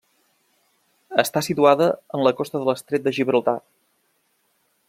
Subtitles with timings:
[1.25, 3.59] Està situada en la costa de l'Estret de Gibraltar.